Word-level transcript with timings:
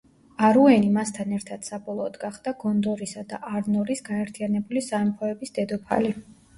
არუენი 0.45 0.87
მასთან 0.95 1.35
ერთად 1.39 1.67
საბოლოოდ 1.69 2.17
გახდა 2.25 2.55
გონდორისა 2.65 3.27
და 3.35 3.41
არნორის 3.53 4.05
გაერთიანებული 4.11 4.87
სამეფოების 4.91 5.59
დედოფალი. 5.63 6.21